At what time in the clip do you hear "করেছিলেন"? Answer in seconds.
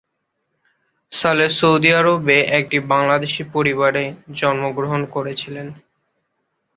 5.15-5.67